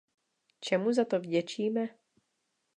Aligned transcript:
Čemu 0.59 0.93
za 0.93 1.05
to 1.05 1.19
vděčíme? 1.19 1.89